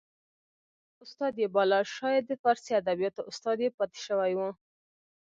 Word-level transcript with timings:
استاد 1.03 1.33
یې 1.41 1.47
باله 1.55 1.79
شاید 1.95 2.23
د 2.27 2.31
فارسي 2.41 2.71
ادبیاتو 2.81 3.21
استاد 3.31 3.57
یې 3.65 3.69
پاته 3.77 3.99
شوی 4.05 4.33
و 4.35 4.41